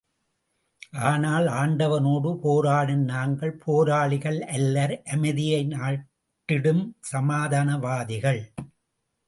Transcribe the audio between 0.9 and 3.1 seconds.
ஆனால், ஆண்டவனோடு போராடும்